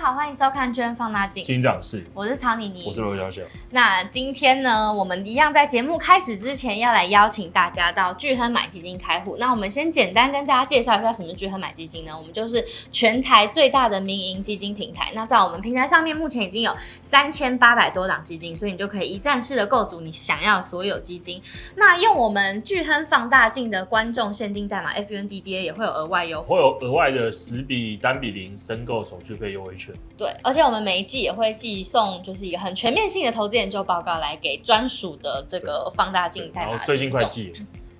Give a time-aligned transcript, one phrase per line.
[0.00, 1.42] 好，欢迎收看《巨亨放大镜》。
[1.46, 3.42] 金长是，我是曹妮妮，我是罗小小。
[3.70, 9.36] 那今天呢，我们一样在节目开始之前，要来邀请大家到巨亨买基金开户。
[9.40, 12.16] 那我们先简单跟大家介绍一下什么巨亨买基金呢？
[12.16, 15.10] 我们就是全台最大的民营基金平台。
[15.16, 16.72] 那在我们平台上面，目前已经有
[17.02, 21.42] 三千八百多档基金，所以你就可以一站式的购足你想要所有基金。
[21.74, 29.87] 那用我们巨亨放大镜的观众限定代码 FUNDDA 也会有额外优惠，会有额外的十比单比零申购手续费优惠券。
[30.16, 36.84] 对，而且我们每一季也会寄送，就是一个很全面性的投资研究报告来给专属的这个放大镜代码。
[36.84, 37.52] 最近快寄。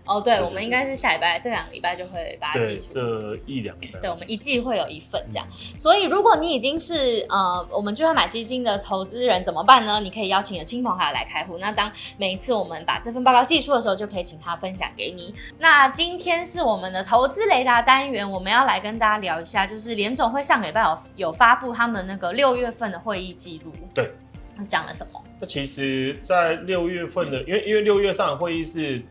[0.09, 2.95] 哦，对，我们应该是下礼拜这两个礼拜就会把它寄出。
[2.95, 4.01] 这一两个礼拜。
[4.01, 5.47] 对，我们一季会有一份这样。
[5.77, 10.01] 所以，如果你已经是呃，我们就要买基金的投资人，怎么办呢？
[10.01, 11.59] 你可以邀请你的亲朋好友来开户。
[11.59, 15.34] 那当每一次我们把这份报告寄出的时候，就可以请他分享给你。
[15.59, 23.73] 那今天是我们的投资雷达单元，我们要来跟大家聊一下，就是联总会上礼拜有有发布他们那个六月份的会议记录。
[23.92, 24.11] 对。
[24.56, 25.23] 他讲了什么？
[25.39, 29.03] 那其实，在六月份的，因为因为六月上的会议是。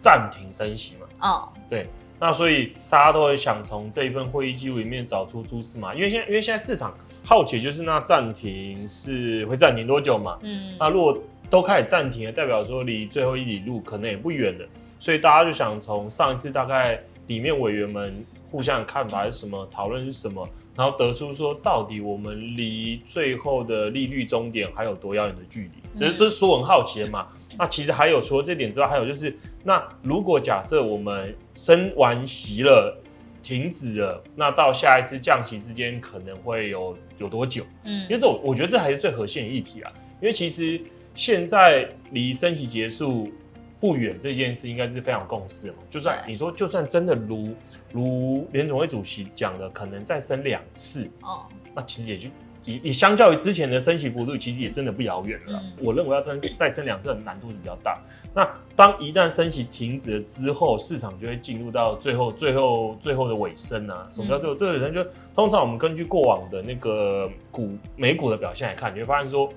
[0.00, 1.06] 暂停升息嘛？
[1.20, 1.62] 哦，oh.
[1.68, 1.86] 对，
[2.20, 6.92] 那所以大家都会想从这一份会议记录里面找出蛛丝嘛，因为现在因为现在市场
[7.24, 10.38] 好奇就是那暂停是会暂停多久嘛？
[10.42, 11.18] 嗯，那如果
[11.50, 14.66] 都开始暂停了，代表说离最后一里路可能也不远了，
[15.00, 27.26] 所以大家就想从上一次大概里面委员们互相的看法是什么，讨论是什么，然后得出说到底我们离最后的利率终点还有多遥远的距离，只是这是说很好奇的嘛。
[27.58, 29.36] 那其实还有除了这点之外，还有就是，
[29.68, 32.98] 那如果假设我们升完息了，
[33.42, 37.66] 停止了，那到下一次降息之间可能会有有多久？
[37.84, 39.92] 嗯，因为这我觉得这还是最核心的议题啊。
[40.22, 40.80] 因为其实
[41.14, 43.30] 现在离升息结束
[43.78, 45.74] 不远，这件事应该是非常共识嘛。
[45.90, 47.54] 就算你说，就算真的如
[47.92, 51.44] 如联总会主席讲的，可能再升两次，哦，
[51.74, 52.30] 那其实也就。
[52.68, 55.58] 你你相较于之前的升息幅度，其实也真的不遥远了。
[55.58, 57.98] 嗯、我认为要升再升两次的难度是比较大。
[58.34, 58.46] 那
[58.76, 64.06] 当一旦升息停止了之后，市场就会进入到最后最后最后的尾声啊。
[64.10, 64.92] 什么叫最后最后尾声？
[64.92, 65.02] 就
[65.34, 69.50] 通常我们根据过往的那个股美股的表现来看，你会发现说，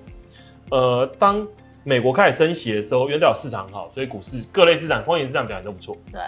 [0.70, 1.46] 呃，当
[1.84, 5.98] 美国开始升息的时候，因为代表市场好，所以股市各类资产、风险资产表现都不错。
[6.14, 6.22] 对。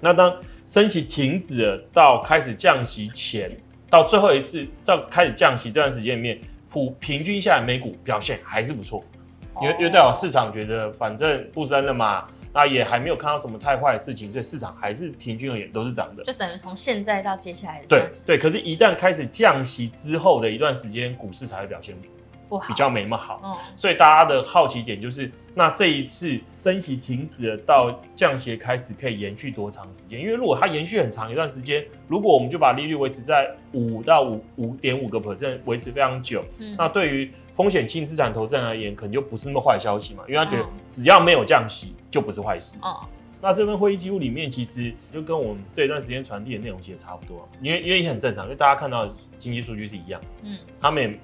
[0.00, 0.34] 那当
[0.66, 3.56] 升息停止了到开始降息前。
[3.88, 6.38] 到最后一次到开始降息这段时间里面，
[6.68, 9.02] 普平均下来美股表现还是不错，
[9.62, 16.24] 因为因为代表市场觉得反正不升了嘛，那也还没有看到什么太坏的事情，所以市场还是平均而言都是涨的。
[16.24, 21.94] 就等于从现在到接下来的对对，可是，一旦开始降息之后的一段时间，股市才会表现
[22.66, 30.20] 比较没那么好，嗯所以大家的好奇点就是，那这一次升息停止了到降息开始，可以延续多长时间？
[30.20, 42.78] 因为如果它延续很长一段时间，如果我们就把利率维持在五到五五点五个 percent，维持非常久，嗯、那对于风险性资产投资人而言，可能就不是那么坏消息嘛，因为他觉得只要没有降息，就不是坏事。
[42.82, 43.00] 哦、
[43.40, 51.18] 那这份会议记录里面，其实就跟我们这一段时间传递的内容其实差不多，因为因为也很正常，因为大家看到的经济数据是一样，嗯，他们也。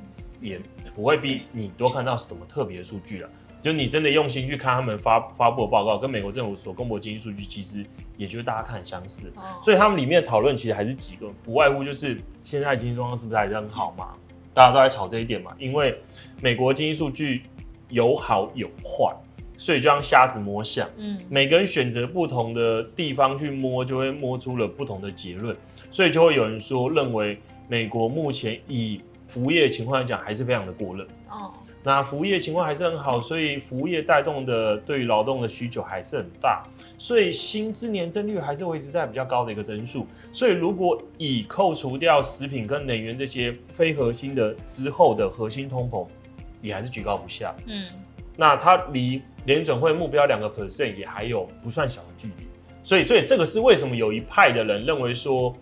[0.95, 3.29] 不会比你多看到什么特别的数据了，
[3.63, 7.85] 就你真的用心去看他们发发布的报告，跟美国政府所公布的经济数据，其实
[8.17, 9.33] 也就是大家看相似。
[9.63, 14.09] 所以他们里面的讨论其实还是几个，不外乎就是现在经济状况是不是还是很好嘛？
[14.53, 15.55] 大家都在吵这一点嘛。
[15.59, 15.97] 因为
[16.41, 17.43] 美国经济数据
[17.89, 19.15] 有好有坏，
[19.57, 25.57] 所以就像瞎子摸象，嗯，每个人选择不同的地方去摸，就会摸出了不同的结论。
[25.91, 27.39] 所以就会有人说，认为
[27.69, 29.01] 美国目前以
[29.33, 31.51] 服务业情况来讲，还是非常的过热哦。
[31.83, 36.63] 那服务业情况还是很好，所以服务业带动的对于劳动的需求还是很大，
[36.99, 40.07] 所以薪资年增率还是维持在比较高的一个增速。
[40.33, 46.07] 所以如果以扣除掉食品跟能源这些非核心的之后的核心通膨，
[46.61, 47.55] 也还是居高不下。
[47.67, 47.87] 嗯，
[48.37, 52.47] 那它离联准会目标两个 percent 也还有不算小的距离。
[52.85, 55.53] 所以，所以这个是为什么有一派的人认为说。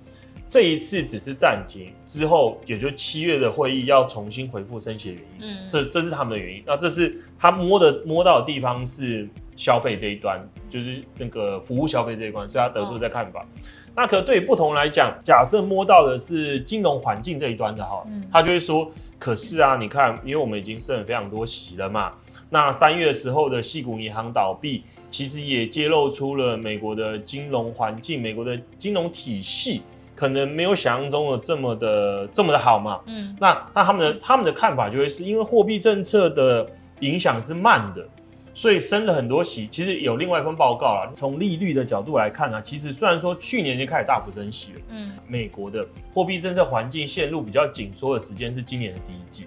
[0.51, 5.57] 这一次只是暂停，之后也就七月的会议要重新回复升息的原因。
[5.57, 6.61] 嗯，这这是他们的原因。
[6.67, 13.43] 那这是他摸的摸到的地方是消费这一端，就是那个服务消费这一关，所以他得出这看法。
[13.43, 13.47] 哦、
[13.95, 22.15] 那可对于不同来讲，假设摸到的是金融环境这一端的哈，嗯、他就会说，可是啊，你看，因为我们已经升了非常多息了嘛，
[22.49, 24.83] 那三月时候的系股银行倒闭，
[25.13, 29.83] 其实也揭露出了美国的金融环境，美国的金融体系。
[30.21, 33.01] 可能没有想象中的这么的这么的好嘛？
[33.07, 36.67] 嗯，那那他们的他们的看法就会是因为货币政策的
[37.01, 38.07] 影响是慢的，
[38.53, 39.67] 所以升了很多息。
[39.69, 49.47] 其实有另外一份报告啊，从利率的角度来看呢、啊，其实虽然说去年就开始大幅升息了，嗯，美国的货币政策环境陷入比较紧缩的时间是今年的第一季。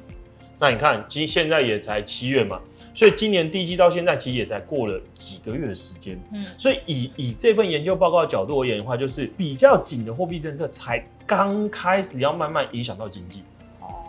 [0.59, 2.59] 那你看，今现在也才七月嘛，
[2.93, 13.43] 所以今年第一季到现在其实也才过了几个月的时间，嗯，所以以以这份研究报告的角度而言的话，就是比较紧的货币政策才刚开始要慢慢影响到经济。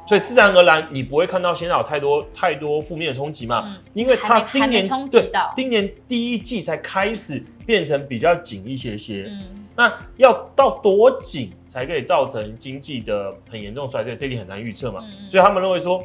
[0.06, 3.62] 所以自然而然，你不会看到现在有太多太多负面的冲击嘛？
[3.64, 9.24] 嗯，因为它今年对今年第一季才开始变成比较紧一些些。
[9.30, 14.14] 嗯，那要到多紧才可以造成经济的很严重衰退？
[14.14, 15.00] 这里很难预测嘛。
[15.02, 16.04] 嗯，所以他们认为说，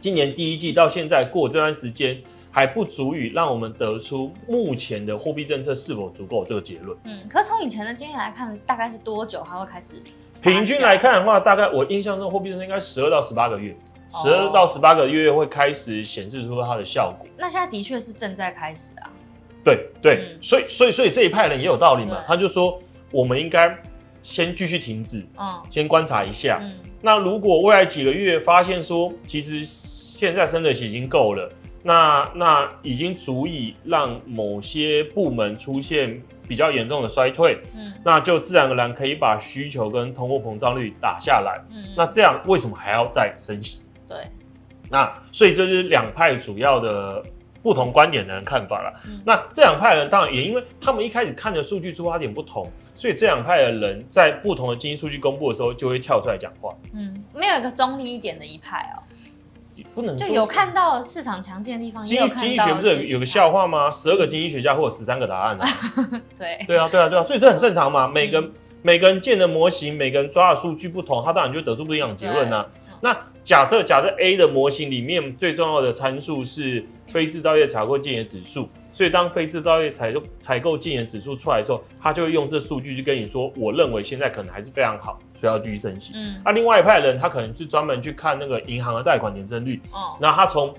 [0.00, 6.96] 今年第一季到现在过这段时间还不足以让我们得出目前的货币政策是否足够这个结论。
[7.04, 10.02] 嗯，可是从以前的经验来看，大概是多久它会开始？
[10.40, 13.76] 平均来看的话，大概我印象中货币政策应该十二到十八个月，
[14.08, 17.28] 十二到十八个月会开始显示出它的效果。
[17.36, 19.10] 那现在的确是正在开始啊。
[19.64, 22.80] 对对，嗯、所以所以所以这一派人也有道理嘛，他就说
[23.10, 23.76] 我们应该
[24.22, 26.60] 先继续停止，嗯，先观察一下。
[26.62, 26.72] 嗯、
[27.02, 29.64] 那如果未来几个月发现说，其实
[30.18, 31.48] 现在升的息已经够了，
[31.82, 36.20] 那那已经足以让某些部门出现。
[36.48, 43.82] 比较严重的衰退，嗯，那就自然而然可以把需求跟通货膨胀率打下来，嗯，那这样为什么还要再升息？
[44.08, 44.16] 对，
[44.88, 47.22] 那所以这是两派主要的
[47.62, 48.98] 不同观点的人看法了。
[49.06, 52.66] 嗯，那这两派人当然也因为他们一开始看的数据出发点不同，
[52.96, 56.74] 所以这两派的人在不同的经济数据公布的时候就会跳出来讲话。
[56.94, 59.04] 嗯，没有一个中立一点的一派哦。
[59.94, 62.04] 不能就有看到市场强劲的地方。
[62.04, 63.90] 经济经济学不是有有个笑话吗？
[63.90, 65.66] 十二个经济学家或者十三个答案啊。
[66.38, 68.06] 对对啊对啊对啊，所以这很正常嘛。
[68.08, 68.52] 每个、嗯、
[68.82, 72.66] 每个人建的模型，每个人抓的数据不同，他当然就得出不一样的结论啊。
[73.00, 78.68] 那假设假设 A 的模型里面最重要的参数是非制造业采购经理指数。
[78.98, 86.10] 所以，当非制造业采购采购经理指数出来的时候，他就会用这数据去跟你说，我认为现在可能还是非常好，所以要继续升息。
[86.16, 89.80] 嗯，那、啊、另外一派人，他可能是专门去看那个银行的贷款年增率。
[89.92, 90.74] 哦，那他从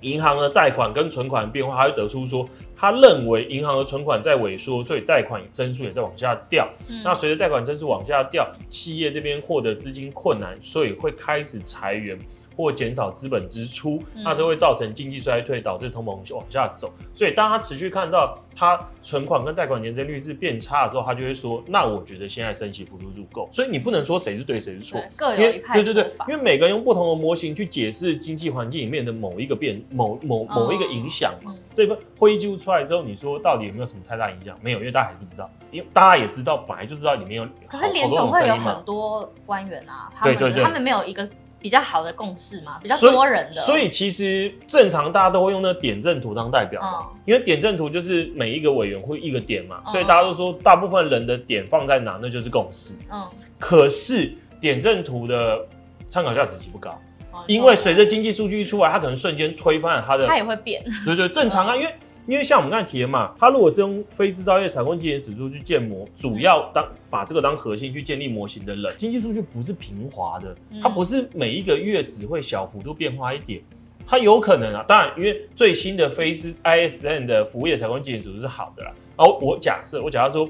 [0.00, 2.44] 银行的贷款跟存款的变化，他会得出说，
[2.76, 6.68] 他认为银行的存款在萎缩，所以贷款增速也在往下掉。
[6.88, 12.18] 嗯，那随着贷款增速往下掉，企业这边获得资金困难，所以会开始裁员。
[12.56, 16.92] 或减少资本支出，那这会造成经济衰退，导致通膨往下走。
[17.14, 25.74] 所以，当他持续看到他存款跟贷款年增率是变差的时候，他就会说：“那我觉得现在升息幅度足够。”所以你不能说谁是对谁是错，各有一派。
[25.74, 31.54] 对对对，因为每个人用不同的模型去解释经济环境里面的某一个变、某某某一个影响嘛。
[31.72, 34.56] 这份会议记录出来之后，你说到底有没有什么太大影响？
[34.62, 35.50] 没有，因为大家还不知道。
[35.72, 37.48] 因为大家也知道，本来就知道里面有。
[37.66, 41.28] 可是联总会有很多官员啊，他们他们没有一个。
[41.64, 52.92] 比较好的共识嘛，比较多人的，所以，其实正常大家都会用那个点阵图当代表，嗯，因为点阵图就是每一个委员会一个点嘛，嗯，所以大家都说大部分人的点放在哪，那就是共识。
[53.10, 53.26] 嗯，
[53.58, 54.30] 可是
[54.60, 55.58] 点阵图的
[56.06, 57.00] 参考价值极不高，
[57.32, 60.84] 嗯，因为随着经济数据一出来，它可能瞬间推翻了它的，它也会变。
[61.06, 61.94] 对对，正常啊，因为。
[62.26, 73.60] 因为像我们刚才提的嘛，它如果是用非制造业采购经理指数去建模，主要当把这个当核心去建立模型的人，经济数据不是平滑的，它不是每一个月只会小幅度变化一点，
[74.06, 74.84] 它有可能啊。
[74.88, 78.92] 当然，因为最新的非资 ISM 的服务业采购经理指数是好的啦。
[79.16, 80.48] 然后我假设，我假设说。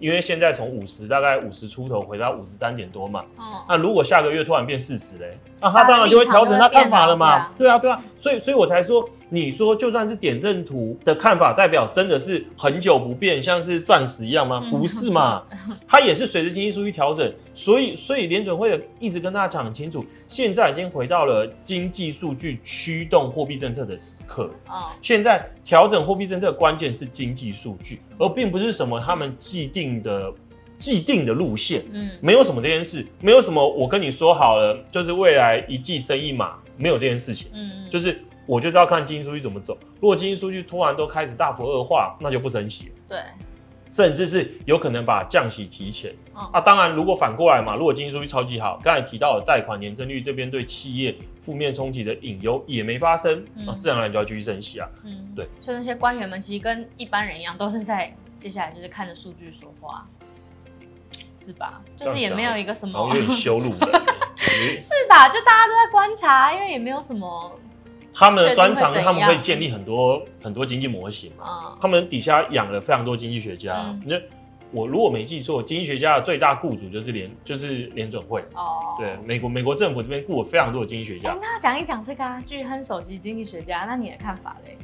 [0.00, 14.62] 因为现在从五十大概五十出头回到五十三点多嘛，哦，那如果下个月突然变四十嘞，那他当然就会调整他看法了嘛，对啊对啊，所以所以我才说，你说就算是点阵图的看法代表真的是很久不变，像是钻石一样吗？
[14.70, 15.42] 不是嘛，
[15.88, 29.94] 它也是随着经济数据调整，所以所以联准会一直跟大家讲很清楚，现在已经回到了经济数据驱动货币政策的时刻，哦，现在调整货币政策的关键是经济数据，而并不是什么他们既定。
[30.02, 30.30] 的
[30.78, 39.78] 既定的路线，嗯，没有什么这件事，没有什么我跟你说好了，就是未来一季生一码，没有这件事情，嗯，就是我就知道看经济数据怎么走。
[40.00, 43.18] 如果经济数据突然都开始大幅恶化，那就不升息了，对，
[43.90, 46.12] 甚至是有可能把降息提前。
[46.34, 55.46] 哦、啊，当然如果反过来嘛，如果经济数据超级好，刚才提到的贷款年增率这边对企业负面冲击的隐忧也没发生，嗯、啊，自然而然就要继续升息啊，嗯，对。
[55.60, 58.14] 所以那些官员们其实跟一般人一样，都是在。
[58.36, 60.06] 接下来就是看着数据说话，
[61.44, 61.82] 是吧？
[61.96, 63.86] 就是也没有一个什么有点羞辱的，
[64.36, 65.28] 是吧？
[65.28, 67.52] 就大家都在观察，因为也没有什么。
[68.16, 71.44] 他们的专长，他们会建立很多很多经济模型嘛。
[71.66, 73.92] 嗯、他们底下养了非常多经济学家。
[74.04, 74.22] 那、嗯、
[74.70, 78.40] 我如果没记错，经济学家的最大雇主就是联就是联准会。
[78.54, 81.30] 哦，对，美国美国政府这边雇了非常多的经济学家。
[81.30, 84.78] 欸、那讲一讲这个啊，巨亨首席经济学家，那你的看法嘞？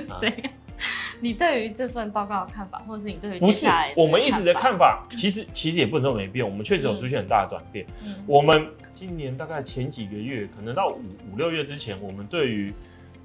[0.20, 0.50] 对、啊。
[1.20, 7.86] 你对于这份报告的看法，或者是你对于接下来不是我们一直的看法，其实其实也不能说没变，我们确实有出现很大的转变。
[8.04, 11.00] 嗯，我们今年大概前几个月，可能到五
[11.32, 12.72] 五六月之前，我们对于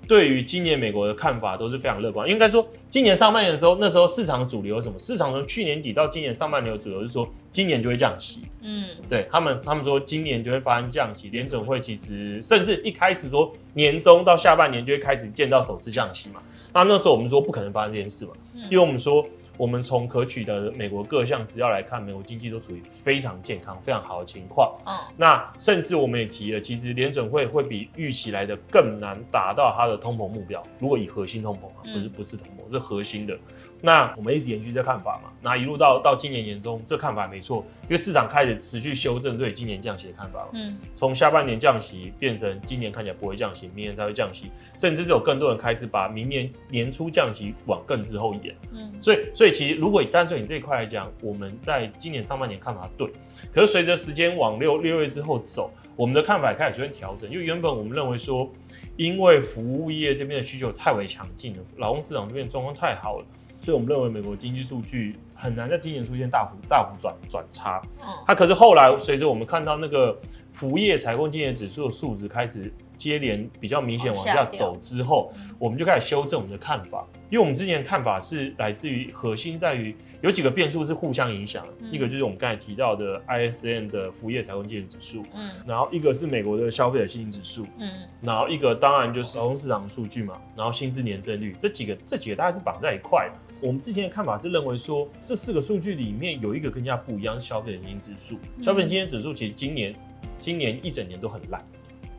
[0.07, 2.29] 对于今年美国的看法都是非常乐观。
[2.29, 4.97] 应该说，今年上半年的时候，那时候市场主流什么？
[4.99, 8.43] 市场从去年底到今年上半年的主流是说，今年就会降息。
[8.61, 11.29] 嗯，对他们，他们说今年就会发生降息。
[11.29, 16.39] 联准会其实甚至一开始说年中到下半年就会开始见到首次降息嘛。
[16.71, 18.33] 那那时候我们说不可能发生这件事嘛，
[18.69, 19.27] 因为我们说。
[19.57, 24.75] 我们从可取的美国各项资料来看，美国经济都处于非常健康、非常好的情况。
[24.85, 30.63] 嗯，那甚至我们也提了，其实联准会会比预期来的更难达到它的通膨目标。
[30.79, 33.37] 如果以核心通膨啊，不是不是通膨，是核心的。
[33.79, 40.49] 那我们一直延续这看法嘛，那一路到到今年年中，这看法没错，因为市场开始持续修正对今年降息的看法了。
[40.53, 44.49] 嗯，从下半年降息变成今年看起来不会降息，明年才会降息，
[44.79, 48.55] 甚至是有更多人开始把明年年初降息往更之后延。
[48.71, 53.09] 嗯，所以所以其实如果以单纯以这一块来讲，我们在今年上半年看法对，
[53.53, 58.49] 可是随着时间往六六月之后走，我们的看法也开始出现调整，因为原本我们认为说，
[58.95, 63.25] 因为服务业这边的需求太为强劲了，劳工市场这边状况太好了。
[63.59, 67.81] 所以我们认为美国经济数据很难在今年出现大幅大幅转转差。
[67.99, 70.17] 嗯，它可是后来随着我们看到那个
[70.53, 77.05] 服务业采购经理指数的数值开始接连比较明显往下走之后，我们就开始修正我们的看法。
[77.29, 93.37] 因为我们之前的看法是来自于核心在于有几个变数是互相影响，一个就是我们刚才提到的 ISM 的服务业采购经理指数，嗯，然后一个是美国的消费者信心指数，嗯，然后一个当然就是劳动市场数据嘛，然后薪资年增率这几个这几个大概是绑在一块的。
[93.59, 98.39] 我们之前的看法是认为说，这四个数据里面有一个更加不一样，是消费者信心指数。
[98.63, 99.93] 消费者信心指数其实今年
[100.39, 101.61] 今年一整年都很烂，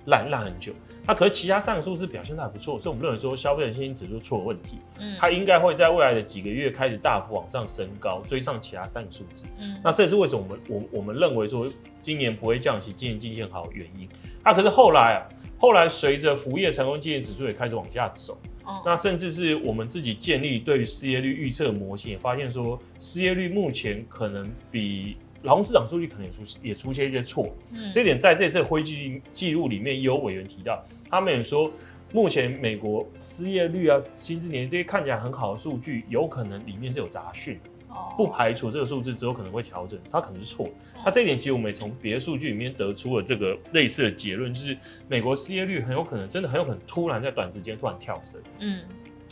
[0.07, 0.73] 烂烂很久。
[1.09, 4.77] 那可是其他三个数字表现的还不错，所以我们认为说消费者信心指数出了问题。
[4.99, 9.47] 嗯，它应该会在未来的几个月开始大幅往上升高，追上其他三个数字。
[9.59, 11.67] 嗯，那这也是为什么我们我我们认为说
[12.03, 14.07] 今年不会降息，今年经济很好的原因。
[14.45, 15.19] 那可是后来啊，
[15.59, 18.39] 后来随着服务业成功经验指数也开始往下走。
[18.85, 27.49] 那甚至是我们自己建立对于失业率预测模型，也发现说失业率目前可能比劳动市场数据可能也出也出现一些错。
[27.73, 31.71] 嗯，这点在这次会议记录里面也有委员提到，他们也说
[32.13, 37.59] 目前美国失业率啊、薪资年这些看起来很好的数据，有可能里面是有杂讯。
[37.89, 40.69] 哦不排除这个数字之后可能会调整，它可能是错。
[41.05, 44.77] 那这一点其实我们也从别的数据里面得出了这个类似的结论，就是
[45.09, 48.41] 美国失业率很有可能真的很有可能突然在短时间突然跳升。
[48.59, 48.81] 嗯，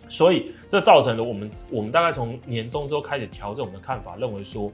[0.08, 4.72] 所以这造成了我们我们大概从年终之后开始调整我们的看法，认为说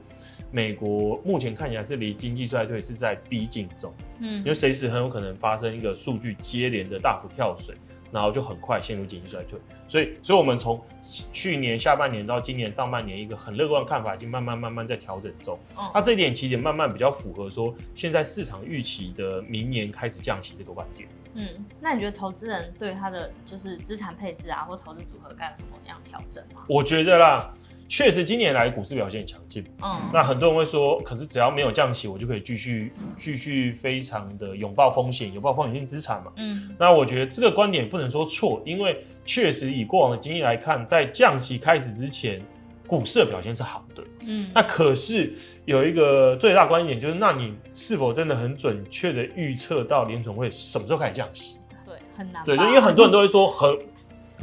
[0.53, 3.93] 美国目前看起来是离经济衰退是在逼近中。
[4.19, 7.75] 嗯，因为随时很有可能发生一个数据接连的大幅跳水。
[8.11, 15.57] 然后就很快陷入经济衰退，所以，所以我们从去年下半年到今年上半年，一个很乐观的看法已经慢慢慢慢在调整中。
[15.75, 21.09] 哦，那这一点其实也慢慢比较符合说，现在市场预期的明年开始降息这个观点。
[21.33, 26.65] 嗯，那你觉得投资人对他的就是资产配置啊，或投资组合该有什么样调整吗？
[26.69, 27.51] 我觉得啦。
[27.93, 29.63] 确实，今年来股市表现很强劲。
[29.79, 36.31] 嗯，那很多人会说，可是只要没有降息，我就可以继续继续非常的拥抱风险，拥抱风险性资产嘛。
[36.37, 42.41] 嗯，那我觉得这个观点不能说错，因为确实以过往的经验来看，在降息开始之前，
[42.87, 44.03] 股市的表现是好的。
[44.21, 45.31] 嗯，那可是
[45.65, 51.59] 有一个最大观点就是，那你是否真的很准确的预测到联总会什么时候开始降息？
[51.85, 52.43] 对，很难。
[52.43, 53.77] 对，因为很多人都会说很。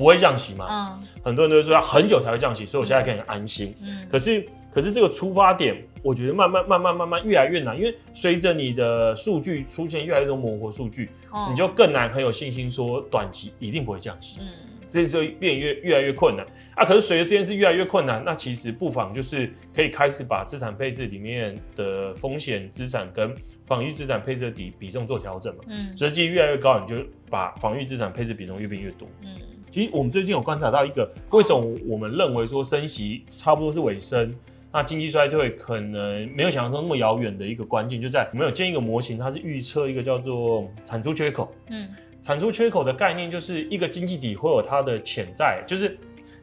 [0.00, 0.98] 不会降息嘛？
[0.98, 3.74] 嗯，很多人都会说要很久才会降息，所以我现在可以很安心。
[3.84, 4.42] 嗯，可是
[4.72, 11.10] 可是这个出发点，我觉得慢慢慢慢慢慢越来越难，因为随着你的数据出现越来越多模糊数据，
[11.50, 14.40] 你就更难很有信心说短期一定不会降息。
[14.40, 14.46] 嗯，
[14.88, 16.84] 这时候变越越来越困难啊。
[16.86, 23.34] 可是随着这件事越来越困难，那其实不妨就是可以开始把资产配置里面的风险资产跟
[23.66, 25.64] 防御资产配置的比比重做调整嘛。
[25.68, 29.06] 嗯，所以基越来越高，你就把防御资产配置比重越变越多。
[29.22, 29.36] 嗯。
[29.70, 34.34] 其实我们最近有观察到一个，为什么我们认为说升息差不多是尾声，
[34.72, 41.52] 那经济衰退可能没有想象中那么遥远的一个关键，就在我们有建一个模型，它是预测一个叫做产出缺口。
[41.68, 41.88] 嗯，
[42.20, 45.96] 产出缺口的概念就是一个经济体会有它的潜在，就是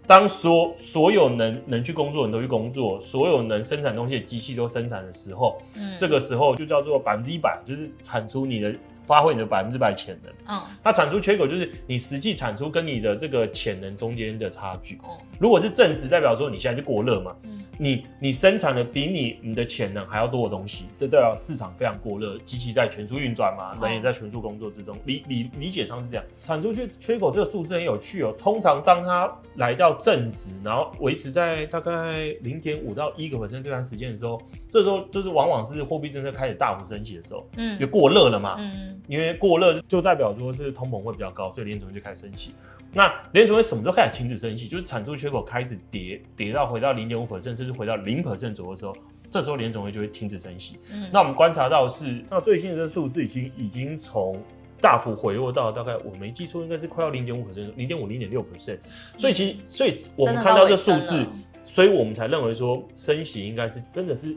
[0.06, 8.74] 当所所有能能去工作的人都去工作，所有能生产东西的机器都生产的时候，嗯，这个时候就叫做百分之一百，就是产出你的。
[9.08, 10.32] 发挥你的百分之百潜能。
[10.50, 15.00] 嗯，那产出缺口就是你实际产出跟你的这个潜能中间的差距。
[15.06, 15.10] 嗯，
[15.40, 17.34] 如果是正值，代表说你现在是过热嘛。
[17.44, 24.98] 嗯，你你生产的比你你的潜能还要多的东西，这代表市场非常过热，机器在全速运转嘛，人也在全速工作之中。
[25.06, 28.36] 理理理解上是这样，产出缺缺口这个数字很有趣哦。
[28.38, 42.54] 通常当它来到正值，然后维持在大概零点五到一个 percent 这段时间的时候，这时候就是往往是货币政策开始大幅升息的时候，嗯，就过热了嘛，嗯，因为过热就代表说是通膨会比较高，所以联储会就开始升息。
[42.94, 44.68] 那联储会什么时候开始停止升息？
[44.68, 48.96] 就是产出缺口开始跌跌到回到零点五 percent，甚至回到零 percent 左右的时候，
[49.30, 50.80] 这时候联准会就会停止升息。
[50.92, 54.42] 嗯，那我们观察到是，那最新的这数字已经已经从
[54.80, 58.80] 大幅回落到大概我没记错，应该是快要零点五 percent，零点五零点六 percent。
[59.18, 61.26] 所以其实，所以我们看到这数字，
[61.66, 64.36] 所以我们才认为说升息应该是真的是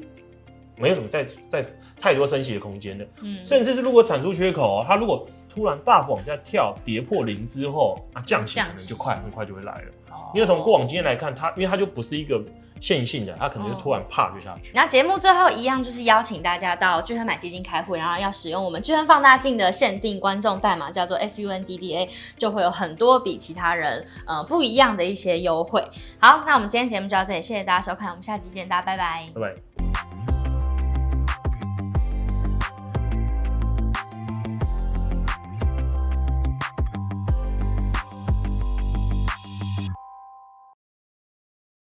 [0.81, 1.65] 没有什么再再
[2.01, 3.07] 太多升息的空间的。
[3.21, 9.89] 嗯，甚至是如果产出缺口，它如果突然大幅往下跳，跌破零之后，那降息可能就快，很快就会来了。
[10.11, 12.41] 哦、因为从过往经验来看，它因为它就不是一个
[12.81, 14.71] 线性的，它可能就突然啪就下去。
[14.75, 22.09] 那节目最后一样就是邀请大家到聚亨买基金开户，然后要使用我们聚亨放大镜的限定观众代码，叫做 FUNDDA，
[22.39, 25.85] 就会有很多比其他人呃不一样的一些优惠。
[26.21, 29.29] 好，那我们今天节目就到这里，谢谢大家收看，我们下期见，大家拜拜。
[29.35, 29.70] 拜拜。